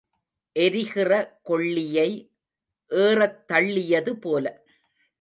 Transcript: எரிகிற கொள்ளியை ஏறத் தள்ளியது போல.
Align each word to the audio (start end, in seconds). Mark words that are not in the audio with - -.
எரிகிற 0.55 1.11
கொள்ளியை 1.43 2.09
ஏறத் 2.91 3.41
தள்ளியது 3.53 4.13
போல. 4.21 4.45